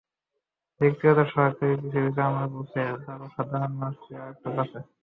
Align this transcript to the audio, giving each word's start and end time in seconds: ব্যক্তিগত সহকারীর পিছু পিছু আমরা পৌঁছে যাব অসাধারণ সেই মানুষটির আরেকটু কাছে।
ব্যক্তিগত 0.81 1.19
সহকারীর 1.25 1.79
পিছু 1.81 1.99
পিছু 2.05 2.21
আমরা 2.27 2.45
পৌঁছে 2.53 2.79
যাব 2.97 3.19
অসাধারণ 3.21 3.71
সেই 3.71 3.79
মানুষটির 3.79 4.21
আরেকটু 4.21 4.49
কাছে। 4.57 4.79